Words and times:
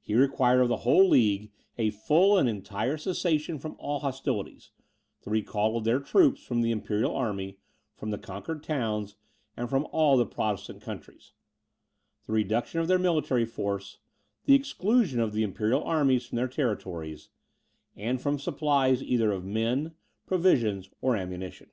He 0.00 0.14
required 0.14 0.60
of 0.60 0.68
the 0.68 0.76
whole 0.86 1.08
League 1.08 1.50
a 1.76 1.90
full 1.90 2.38
and 2.38 2.48
entire 2.48 2.96
cessation 2.96 3.58
from 3.58 3.74
all 3.80 3.98
hostilities; 3.98 4.70
the 5.22 5.30
recall 5.30 5.76
of 5.76 5.82
their 5.82 5.98
troops 5.98 6.40
from 6.44 6.60
the 6.62 6.70
imperial 6.70 7.12
army, 7.16 7.56
from 7.96 8.12
the 8.12 8.16
conquered 8.18 8.62
towns, 8.62 9.16
and 9.56 9.68
from 9.68 9.88
all 9.90 10.16
the 10.16 10.24
Protestant 10.24 10.82
countries; 10.82 11.32
the 12.28 12.32
reduction 12.32 12.78
of 12.78 12.86
their 12.86 12.96
military 13.00 13.44
force; 13.44 13.98
the 14.44 14.54
exclusion 14.54 15.18
of 15.18 15.32
the 15.32 15.42
imperial 15.42 15.82
armies 15.82 16.26
from 16.26 16.36
their 16.36 16.46
territories, 16.46 17.30
and 17.96 18.20
from 18.22 18.38
supplies 18.38 19.02
either 19.02 19.32
of 19.32 19.44
men, 19.44 19.96
provisions, 20.26 20.88
or 21.00 21.16
ammunition. 21.16 21.70